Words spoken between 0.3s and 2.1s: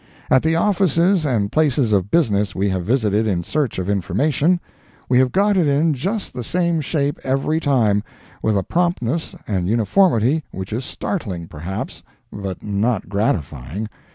At the offices and places of